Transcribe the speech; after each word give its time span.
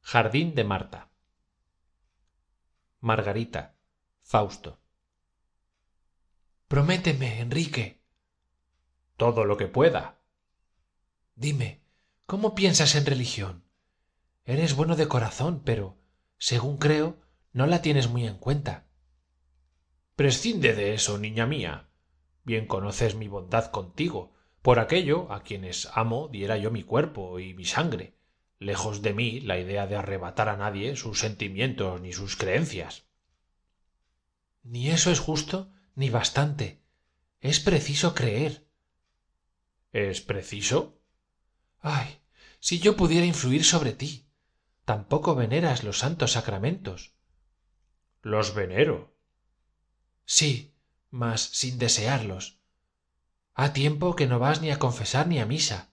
jardín 0.00 0.54
de 0.54 0.64
marta. 0.64 1.10
Margarita 3.00 3.76
fausto. 4.22 4.80
Prométeme 6.68 7.40
enrique. 7.40 8.04
Todo 9.16 9.44
lo 9.44 9.56
que 9.56 9.66
pueda. 9.66 10.20
Dime 11.34 11.82
cómo 12.26 12.54
piensas 12.54 12.94
en 12.94 13.06
religión 13.06 13.64
eres 14.44 14.76
bueno 14.76 14.94
de 14.94 15.08
corazón 15.08 15.62
pero 15.64 15.98
según 16.38 16.76
creo 16.76 17.20
no 17.52 17.66
la 17.66 17.82
tienes 17.82 18.08
muy 18.08 18.26
en 18.26 18.36
cuenta 18.38 18.89
prescinde 20.20 20.74
de 20.74 20.92
eso 20.92 21.16
niña 21.16 21.46
mía. 21.46 21.88
Bien 22.44 22.66
conoces 22.66 23.14
mi 23.14 23.26
bondad 23.26 23.70
contigo 23.70 24.34
por 24.60 24.78
aquello 24.78 25.32
a 25.32 25.42
quienes 25.42 25.88
amo 25.94 26.28
diera 26.28 26.58
yo 26.58 26.70
mi 26.70 26.82
cuerpo 26.82 27.40
y 27.40 27.54
mi 27.54 27.64
sangre. 27.64 28.18
Lejos 28.58 29.00
de 29.00 29.14
mí 29.14 29.40
la 29.40 29.58
idea 29.58 29.86
de 29.86 29.96
arrebatar 29.96 30.50
a 30.50 30.58
nadie 30.58 30.94
sus 30.96 31.20
sentimientos 31.20 32.02
ni 32.02 32.12
sus 32.12 32.36
creencias. 32.36 33.06
Ni 34.62 34.90
eso 34.90 35.10
es 35.10 35.20
justo 35.20 35.72
ni 35.94 36.10
bastante. 36.10 36.82
Es 37.40 37.58
preciso 37.58 38.14
creer. 38.14 38.68
Es 39.90 40.20
preciso 40.20 41.00
ay 41.80 42.18
si 42.58 42.78
yo 42.78 42.94
pudiera 42.94 43.24
influir 43.24 43.64
sobre 43.64 43.94
ti. 43.94 44.26
Tampoco 44.84 45.34
veneras 45.34 45.82
los 45.82 45.98
santos 45.98 46.32
sacramentos. 46.32 47.14
Los 48.20 48.54
venero 48.54 49.18
sí 50.30 50.72
mas 51.10 51.40
sin 51.40 51.76
desearlos. 51.78 52.60
Ha 53.54 53.72
tiempo 53.72 54.14
que 54.14 54.28
no 54.28 54.38
vas 54.38 54.62
ni 54.62 54.70
a 54.70 54.78
confesar 54.78 55.26
ni 55.26 55.40
a 55.40 55.44
misa. 55.44 55.90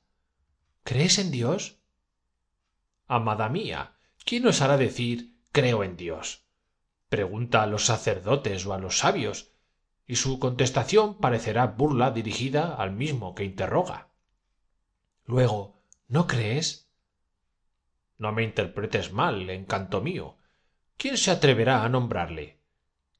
Crees 0.84 1.18
en 1.18 1.32
dios 1.32 1.80
amada 3.08 3.50
mía 3.50 3.96
quién 4.26 4.46
osará 4.46 4.78
decir 4.78 5.34
creo 5.52 5.84
en 5.84 5.98
dios 5.98 6.44
pregunta 7.10 7.64
a 7.64 7.66
los 7.66 7.86
sacerdotes 7.86 8.66
o 8.68 8.74
a 8.74 8.78
los 8.78 9.00
sabios 9.00 9.54
y 10.06 10.18
su 10.18 10.38
contestación 10.38 11.18
parecerá 11.18 11.66
burla 11.66 12.12
dirigida 12.12 12.76
al 12.76 12.92
mismo 12.92 13.34
que 13.34 13.44
interroga. 13.44 14.10
Luego 15.26 15.82
no 16.08 16.28
crees 16.28 16.92
no 18.20 18.32
me 18.34 18.44
interpretes 18.44 19.12
mal 19.12 19.50
encanto 19.50 20.00
mío. 20.02 20.38
Quién 20.96 21.18
se 21.18 21.32
atreverá 21.32 21.84
a 21.84 21.90
nombrarle 21.90 22.57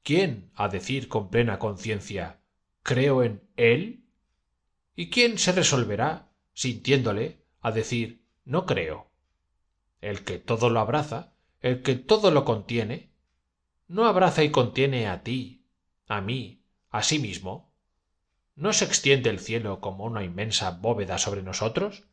quién 0.02 0.50
a 0.54 0.68
decir 0.68 1.08
con 1.08 1.30
plena 1.30 1.58
conciencia 1.58 2.40
creo 2.82 3.22
en 3.22 3.42
él 3.56 4.04
y 4.94 5.10
quién 5.10 5.38
se 5.38 5.52
resolverá 5.52 6.28
sintiéndole 6.54 7.42
a 7.60 7.70
decir 7.72 8.22
no 8.44 8.66
creo 8.66 9.10
el 10.00 10.24
que 10.24 10.38
todo 10.38 10.70
lo 10.70 10.80
abraza 10.80 11.32
el 11.60 11.82
que 11.82 11.96
todo 11.96 12.30
lo 12.30 12.44
contiene 12.44 13.10
no 13.86 14.06
abraza 14.06 14.42
y 14.44 14.50
contiene 14.50 15.08
a 15.08 15.22
ti 15.22 15.64
a 16.06 16.20
mí 16.20 16.62
a 16.90 17.02
sí 17.02 17.18
mismo 17.18 17.72
no 18.54 18.72
se 18.72 18.84
extiende 18.84 19.30
el 19.30 19.38
cielo 19.38 19.80
como 19.80 20.04
una 20.04 20.24
inmensa 20.24 20.70
bóveda 20.70 21.18
sobre 21.18 21.42
nosotros 21.42 22.04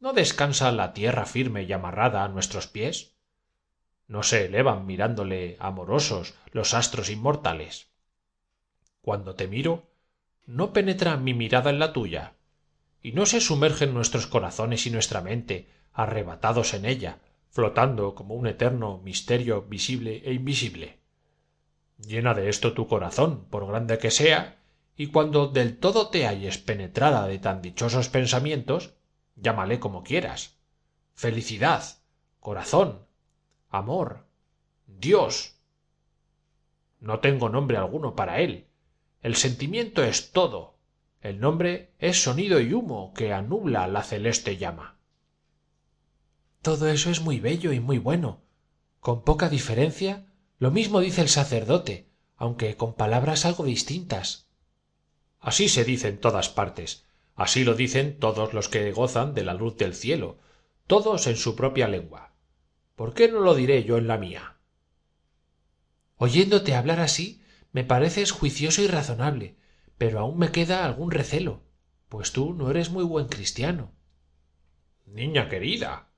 no 0.00 0.12
descansa 0.12 0.70
la 0.72 0.92
tierra 0.92 1.26
firme 1.26 1.64
y 1.64 1.72
amarrada 1.72 2.24
a 2.24 2.28
nuestros 2.28 2.68
pies 2.68 3.17
no 4.08 4.22
se 4.22 4.46
elevan 4.46 4.86
mirándole 4.86 5.56
amorosos 5.60 6.34
los 6.50 6.74
astros 6.74 7.10
inmortales. 7.10 7.88
Cuando 9.02 9.34
te 9.34 9.46
miro 9.46 9.90
no 10.46 10.72
penetra 10.72 11.16
mi 11.18 11.34
mirada 11.34 11.70
en 11.70 11.78
la 11.78 11.92
tuya 11.92 12.34
y 13.02 13.12
no 13.12 13.26
se 13.26 13.40
sumergen 13.40 13.94
nuestros 13.94 14.26
corazones 14.26 14.86
y 14.86 14.90
nuestra 14.90 15.20
mente 15.20 15.70
arrebatados 15.92 16.74
en 16.74 16.86
ella 16.86 17.18
flotando 17.50 18.14
como 18.14 18.34
un 18.34 18.46
eterno 18.46 19.00
misterio 19.04 19.62
visible 19.62 20.22
e 20.24 20.32
invisible. 20.32 20.98
Llena 21.98 22.34
de 22.34 22.48
esto 22.48 22.72
tu 22.72 22.86
corazón 22.86 23.46
por 23.50 23.66
grande 23.66 23.98
que 23.98 24.10
sea 24.10 24.58
y 24.96 25.08
cuando 25.08 25.48
del 25.48 25.78
todo 25.78 26.08
te 26.08 26.26
halles 26.26 26.58
penetrada 26.58 27.26
de 27.26 27.38
tan 27.38 27.60
dichosos 27.60 28.08
pensamientos 28.08 28.94
llámale 29.36 29.78
como 29.80 30.02
quieras. 30.02 30.56
Felicidad 31.14 31.82
corazón 32.40 33.07
amor 33.68 34.26
dios. 34.86 35.54
No 37.00 37.20
tengo 37.20 37.48
nombre 37.48 37.76
alguno 37.76 38.16
para 38.16 38.40
él. 38.40 38.66
El 39.22 39.36
sentimiento 39.36 40.02
es 40.02 40.32
todo. 40.32 40.74
El 41.20 41.40
nombre 41.40 41.92
es 41.98 42.22
sonido 42.22 42.60
y 42.60 42.72
humo 42.72 43.12
que 43.14 43.32
anubla 43.32 43.86
la 43.86 44.02
celeste 44.02 44.56
llama. 44.56 44.96
Todo 46.62 46.88
eso 46.88 47.10
es 47.10 47.20
muy 47.20 47.40
bello 47.40 47.72
y 47.72 47.80
muy 47.80 47.98
bueno. 47.98 48.40
Con 49.00 49.22
poca 49.22 49.48
diferencia 49.48 50.26
lo 50.58 50.70
mismo 50.70 51.00
dice 51.00 51.20
el 51.22 51.28
sacerdote 51.28 52.08
aunque 52.36 52.76
con 52.76 52.94
palabras 52.94 53.44
algo 53.44 53.64
distintas. 53.64 54.48
Así 55.40 55.68
se 55.68 55.84
dice 55.84 56.06
en 56.08 56.20
todas 56.20 56.48
partes. 56.48 57.04
Así 57.34 57.64
lo 57.64 57.74
dicen 57.74 58.18
todos 58.18 58.54
los 58.54 58.68
que 58.68 58.92
gozan 58.92 59.34
de 59.34 59.44
la 59.44 59.54
luz 59.54 59.76
del 59.76 59.94
cielo 59.94 60.38
todos 60.88 61.26
en 61.26 61.36
su 61.36 61.54
propia 61.54 61.86
lengua 61.86 62.27
por 62.98 63.14
qué 63.14 63.28
no 63.32 63.40
lo 63.40 63.54
diré 63.54 63.84
yo 63.84 63.96
en 63.96 64.08
la 64.08 64.18
mía 64.18 64.56
oyéndote 66.16 66.74
hablar 66.74 67.00
así 67.00 67.40
me 67.72 67.84
pareces 67.84 68.32
juicioso 68.32 68.82
y 68.82 68.88
razonable 68.88 69.56
pero 69.96 70.18
aún 70.18 70.36
me 70.38 70.52
queda 70.52 70.84
algún 70.84 71.10
recelo 71.10 71.62
pues 72.08 72.32
tú 72.32 72.54
no 72.54 72.70
eres 72.70 72.90
muy 72.90 73.04
buen 73.04 73.26
cristiano. 73.26 73.92
Niña 75.06 75.48
querida. 75.48 76.08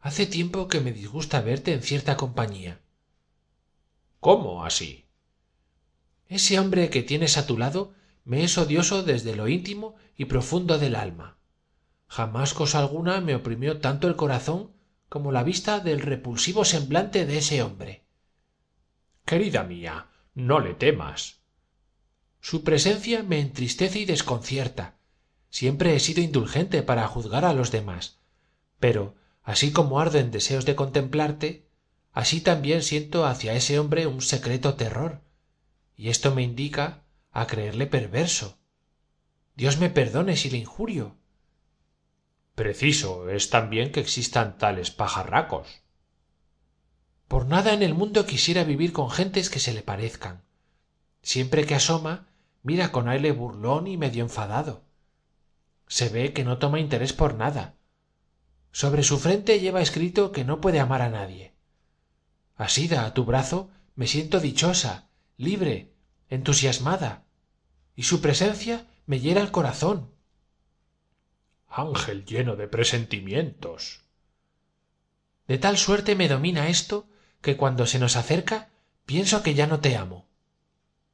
Hace 0.00 0.26
tiempo 0.26 0.68
que 0.68 0.80
me 0.80 0.92
disgusta 0.92 1.40
verte 1.40 1.72
en 1.72 1.82
cierta 1.82 2.16
compañía. 2.16 2.80
Cómo 4.20 4.64
así 4.64 5.04
ese 6.28 6.58
hombre 6.58 6.90
que 6.90 7.04
tienes 7.04 7.36
a 7.38 7.46
tu 7.46 7.56
lado 7.56 7.94
me 8.24 8.42
es 8.42 8.58
odioso 8.58 9.04
desde 9.04 9.36
lo 9.36 9.46
íntimo 9.46 9.94
y 10.16 10.24
profundo 10.24 10.76
del 10.78 10.96
alma. 10.96 11.36
Jamás 12.08 12.52
cosa 12.52 12.80
alguna 12.80 13.20
me 13.20 13.36
oprimió 13.36 13.78
tanto 13.78 14.08
el 14.08 14.16
corazón 14.16 14.72
como 15.08 15.32
la 15.32 15.42
vista 15.42 15.80
del 15.80 16.00
repulsivo 16.00 16.64
semblante 16.64 17.26
de 17.26 17.38
ese 17.38 17.62
hombre. 17.62 18.04
Querida 19.24 19.62
mía 19.62 20.08
no 20.34 20.60
le 20.60 20.74
temas. 20.74 21.40
Su 22.40 22.62
presencia 22.62 23.22
me 23.22 23.40
entristece 23.40 24.00
y 24.00 24.04
desconcierta. 24.04 24.98
Siempre 25.50 25.96
he 25.96 26.00
sido 26.00 26.20
indulgente 26.20 26.82
para 26.82 27.08
juzgar 27.08 27.44
a 27.44 27.52
los 27.52 27.70
demás. 27.70 28.20
Pero 28.78 29.16
así 29.42 29.72
como 29.72 30.00
ardo 30.00 30.18
en 30.18 30.30
deseos 30.30 30.64
de 30.64 30.76
contemplarte 30.76 31.66
así 32.12 32.40
también 32.40 32.82
siento 32.82 33.26
hacia 33.26 33.54
ese 33.54 33.78
hombre 33.78 34.06
un 34.06 34.22
secreto 34.22 34.74
terror. 34.74 35.22
Y 35.96 36.08
esto 36.08 36.34
me 36.34 36.42
indica 36.42 37.02
a 37.30 37.46
creerle 37.46 37.86
perverso. 37.86 38.58
Dios 39.54 39.78
me 39.78 39.90
perdone 39.90 40.36
si 40.36 40.50
le 40.50 40.58
injurio 40.58 41.16
preciso 42.56 43.28
es 43.28 43.50
también 43.50 43.92
que 43.92 44.00
existan 44.00 44.58
tales 44.58 44.90
pajarracos. 44.90 45.82
Por 47.28 47.46
nada 47.46 47.74
en 47.74 47.82
el 47.82 47.94
mundo 47.94 48.24
quisiera 48.24 48.64
vivir 48.64 48.92
con 48.92 49.10
gentes 49.10 49.50
que 49.50 49.60
se 49.60 49.74
le 49.74 49.82
parezcan. 49.82 50.42
Siempre 51.22 51.66
que 51.66 51.74
asoma 51.74 52.28
mira 52.62 52.90
con 52.90 53.08
aire 53.08 53.30
burlón 53.30 53.86
y 53.86 53.96
medio 53.96 54.22
enfadado. 54.24 54.84
Se 55.86 56.08
ve 56.08 56.32
que 56.32 56.44
no 56.44 56.58
toma 56.58 56.80
interés 56.80 57.12
por 57.12 57.34
nada. 57.34 57.76
Sobre 58.72 59.02
su 59.02 59.18
frente 59.18 59.60
lleva 59.60 59.82
escrito 59.82 60.32
que 60.32 60.44
no 60.44 60.60
puede 60.60 60.80
amar 60.80 61.02
a 61.02 61.10
nadie. 61.10 61.54
Asida 62.56 63.04
a 63.04 63.12
tu 63.12 63.24
brazo 63.24 63.70
me 63.94 64.06
siento 64.06 64.40
dichosa 64.40 65.10
libre 65.36 65.92
entusiasmada. 66.30 67.24
Y 67.94 68.04
su 68.04 68.22
presencia 68.22 68.86
me 69.04 69.20
hiera 69.20 69.42
el 69.42 69.50
corazón 69.50 70.15
ángel 71.78 72.24
lleno 72.24 72.56
de 72.56 72.68
presentimientos. 72.68 74.04
De 75.46 75.58
tal 75.58 75.78
suerte 75.78 76.14
me 76.14 76.28
domina 76.28 76.68
esto 76.68 77.08
que 77.40 77.56
cuando 77.56 77.86
se 77.86 77.98
nos 77.98 78.16
acerca 78.16 78.70
pienso 79.04 79.42
que 79.42 79.54
ya 79.54 79.66
no 79.66 79.80
te 79.80 79.96
amo. 79.96 80.26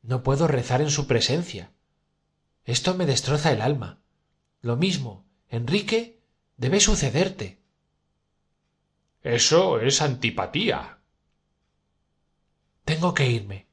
No 0.03 0.23
puedo 0.23 0.47
rezar 0.49 0.81
en 0.81 0.91
su 0.91 1.06
presencia. 1.06 1.73
Esto 2.64 2.94
me 2.94 3.06
destroza 3.06 3.53
el 3.53 3.61
alma. 3.61 4.00
Lo 4.61 4.76
mismo 4.76 5.25
enrique 5.49 6.20
debe 6.56 6.81
sucederte. 6.81 7.61
Eso 9.23 9.81
es 9.81 10.00
antipatía. 10.00 10.99
Tengo 12.85 13.14
que 13.14 13.29
irme. 13.29 13.67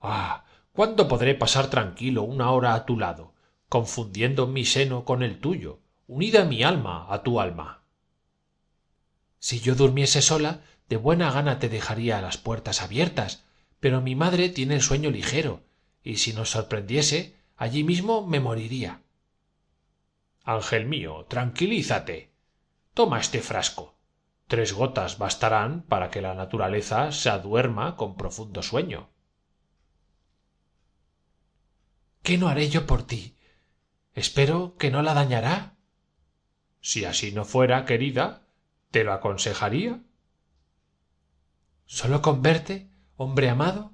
Ah 0.00 0.46
cuándo 0.76 1.08
podré 1.08 1.34
pasar 1.34 1.70
tranquilo 1.70 2.22
una 2.22 2.50
hora 2.50 2.74
a 2.74 2.84
tu 2.84 2.98
lado 2.98 3.32
confundiendo 3.68 4.46
mi 4.46 4.64
seno 4.64 5.04
con 5.04 5.22
el 5.22 5.40
tuyo. 5.40 5.80
Unida 6.06 6.44
mi 6.44 6.62
alma 6.62 7.06
a 7.12 7.22
tu 7.22 7.40
alma. 7.40 7.82
Si 9.38 9.60
yo 9.60 9.74
durmiese 9.74 10.22
sola 10.22 10.62
de 10.88 10.96
buena 10.96 11.30
gana 11.32 11.58
te 11.58 11.68
dejaría 11.68 12.20
las 12.20 12.38
puertas 12.38 12.80
abiertas 12.80 13.44
pero 13.80 14.00
mi 14.00 14.14
madre 14.14 14.48
tiene 14.48 14.74
el 14.74 14.82
sueño 14.82 15.10
ligero 15.10 15.62
y 16.02 16.16
si 16.16 16.32
nos 16.32 16.50
sorprendiese 16.50 17.36
allí 17.56 17.84
mismo 17.84 18.26
me 18.26 18.40
moriría. 18.40 19.02
Ángel 20.44 20.86
mío 20.86 21.26
tranquilízate. 21.28 22.30
Toma 22.94 23.20
este 23.20 23.40
frasco. 23.40 23.94
Tres 24.46 24.72
gotas 24.72 25.18
bastarán 25.18 25.82
para 25.82 26.10
que 26.10 26.22
la 26.22 26.34
naturaleza 26.34 27.10
se 27.12 27.30
aduerma 27.30 27.96
con 27.96 28.16
profundo 28.16 28.62
sueño. 28.62 29.08
Qué 32.22 32.38
no 32.38 32.48
haré 32.48 32.68
yo 32.68 32.86
por 32.86 33.06
ti 33.06 33.36
espero 34.16 34.76
que 34.76 34.90
no 34.90 35.02
la 35.02 35.14
dañará. 35.14 35.76
Si 36.80 37.04
así 37.04 37.30
no 37.30 37.44
fuera 37.44 37.84
querida 37.84 38.42
te 38.90 39.04
lo 39.04 39.12
aconsejaría. 39.12 40.00
Sólo 41.84 42.20
con 42.22 42.42
verte 42.42 42.90
hombre 43.16 43.48
amado 43.48 43.92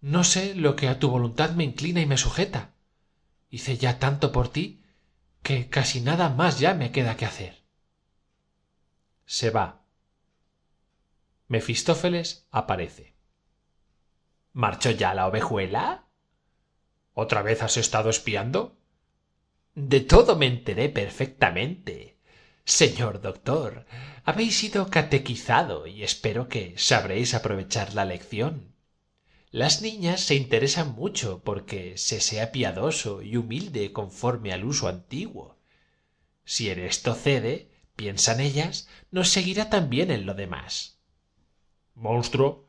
no 0.00 0.24
sé 0.24 0.54
lo 0.54 0.76
que 0.76 0.88
a 0.88 0.98
tu 0.98 1.10
voluntad 1.10 1.50
me 1.50 1.64
inclina 1.64 2.00
y 2.00 2.06
me 2.06 2.16
sujeta. 2.16 2.72
Hice 3.50 3.76
ya 3.76 3.98
tanto 3.98 4.32
por 4.32 4.48
ti 4.48 4.82
que 5.42 5.68
casi 5.68 6.00
nada 6.00 6.30
más 6.30 6.58
ya 6.58 6.74
me 6.74 6.90
queda 6.90 7.16
que 7.16 7.26
hacer. 7.26 7.62
Se 9.26 9.50
va. 9.50 9.82
Mefistófeles 11.48 12.46
aparece. 12.50 13.14
Marchó 14.52 14.90
ya 14.90 15.14
la 15.14 15.26
ovejuela 15.26 16.06
otra 17.12 17.42
vez 17.42 17.62
has 17.62 17.76
estado 17.76 18.08
espiando 18.08 18.79
de 19.74 20.00
todo 20.00 20.36
me 20.36 20.46
enteré 20.46 20.88
perfectamente. 20.88 22.18
Señor 22.64 23.20
doctor 23.20 23.86
habéis 24.24 24.56
sido 24.58 24.90
catequizado 24.90 25.86
y 25.86 26.02
espero 26.02 26.48
que 26.48 26.74
sabréis 26.76 27.34
aprovechar 27.34 27.94
la 27.94 28.04
lección. 28.04 28.74
Las 29.50 29.82
niñas 29.82 30.20
se 30.20 30.36
interesan 30.36 30.94
mucho 30.94 31.42
porque 31.42 31.96
se 31.98 32.20
sea 32.20 32.52
piadoso 32.52 33.22
y 33.22 33.36
humilde 33.36 33.92
conforme 33.92 34.52
al 34.52 34.64
uso 34.64 34.86
antiguo. 34.88 35.58
Si 36.44 36.70
en 36.70 36.80
esto 36.80 37.14
cede 37.14 37.70
piensan 37.96 38.40
ellas 38.40 38.88
nos 39.10 39.28
seguirá 39.28 39.70
también 39.70 40.10
en 40.10 40.26
lo 40.26 40.34
demás. 40.34 40.98
Monstruo 41.94 42.68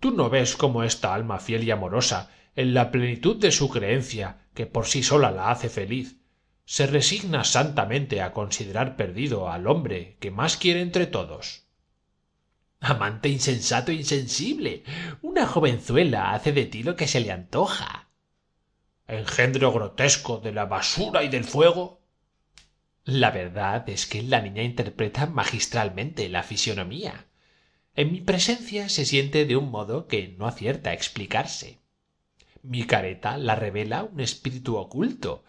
tú 0.00 0.10
no 0.10 0.28
ves 0.28 0.56
cómo 0.56 0.82
esta 0.82 1.14
alma 1.14 1.38
fiel 1.38 1.64
y 1.64 1.70
amorosa 1.70 2.30
en 2.56 2.74
la 2.74 2.90
plenitud 2.90 3.36
de 3.36 3.52
su 3.52 3.68
creencia 3.68 4.46
que 4.54 4.66
por 4.66 4.86
sí 4.86 5.02
sola 5.02 5.30
la 5.30 5.50
hace 5.50 5.68
feliz 5.68 6.18
se 6.68 6.86
resigna 6.86 7.44
santamente 7.44 8.20
a 8.20 8.34
considerar 8.34 8.94
perdido 8.94 9.48
al 9.50 9.66
hombre 9.68 10.18
que 10.20 10.30
más 10.30 10.58
quiere 10.58 10.82
entre 10.82 11.06
todos. 11.06 11.64
Amante 12.78 13.30
insensato 13.30 13.90
e 13.90 13.94
insensible 13.94 14.82
una 15.22 15.46
jovenzuela 15.46 16.34
hace 16.34 16.52
de 16.52 16.66
ti 16.66 16.82
lo 16.82 16.94
que 16.94 17.08
se 17.08 17.20
le 17.20 17.32
antoja. 17.32 18.10
Engendro 19.06 19.72
grotesco 19.72 20.40
de 20.40 20.52
la 20.52 20.66
basura 20.66 21.22
y 21.24 21.28
del 21.28 21.44
fuego. 21.44 22.02
La 23.02 23.30
verdad 23.30 23.88
es 23.88 24.04
que 24.04 24.22
la 24.22 24.42
niña 24.42 24.62
interpreta 24.62 25.24
magistralmente 25.24 26.28
la 26.28 26.42
fisonomía 26.42 27.28
en 27.94 28.12
mi 28.12 28.20
presencia 28.20 28.90
se 28.90 29.06
siente 29.06 29.46
de 29.46 29.56
un 29.56 29.70
modo 29.70 30.06
que 30.06 30.28
no 30.36 30.46
acierta 30.46 30.90
a 30.90 30.92
explicarse. 30.92 31.78
Mi 32.62 32.84
careta 32.84 33.38
la 33.38 33.54
revela 33.54 34.04
un 34.04 34.20
espíritu 34.20 34.76
oculto 34.76 35.44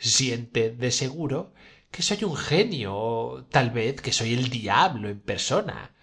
siente 0.00 0.70
de 0.70 0.90
seguro 0.90 1.52
que 1.90 2.02
soy 2.02 2.24
un 2.24 2.36
genio 2.36 2.96
o 2.96 3.44
tal 3.44 3.70
vez 3.70 4.00
que 4.00 4.12
soy 4.12 4.32
el 4.32 4.48
diablo 4.48 5.08
en 5.08 5.20
persona. 5.20 5.94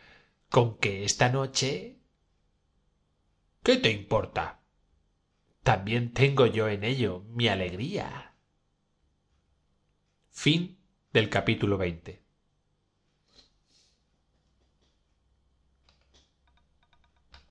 Con 0.50 0.78
que 0.78 1.04
esta 1.04 1.30
noche 1.30 2.00
qué 3.64 3.76
te 3.78 3.92
importa 3.92 4.62
también 5.64 6.14
tengo 6.14 6.46
yo 6.46 6.70
en 6.70 6.86
ello 6.86 7.26
mi 7.28 7.50
alegría 7.50 8.34